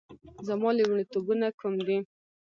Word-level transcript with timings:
زما 0.47 0.69
لومړیتوبونه 0.79 1.47
کوم 1.59 1.73
دي؟ 1.87 1.97